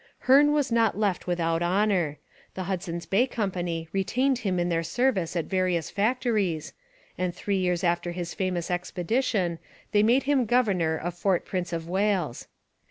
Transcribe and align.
Hearne 0.21 0.51
was 0.51 0.71
not 0.71 0.97
left 0.97 1.27
without 1.27 1.61
honour. 1.61 2.17
The 2.55 2.63
Hudson's 2.63 3.05
Bay 3.05 3.27
Company 3.27 3.87
retained 3.93 4.39
him 4.39 4.57
in 4.59 4.69
their 4.69 4.81
service 4.81 5.35
at 5.35 5.45
various 5.45 5.91
factories, 5.91 6.73
and 7.19 7.35
three 7.35 7.57
years 7.57 7.83
after 7.83 8.11
his 8.11 8.33
famous 8.33 8.71
expedition 8.71 9.59
they 9.91 10.01
made 10.01 10.23
him 10.23 10.45
governor 10.47 10.97
of 10.97 11.13
Fort 11.13 11.45
Prince 11.45 11.71
of 11.71 11.87
Wales. 11.87 12.47